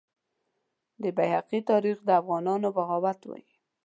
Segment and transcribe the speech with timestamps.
[1.01, 3.51] د بیهقي تاریخ د افغانانو بغاوت وایي.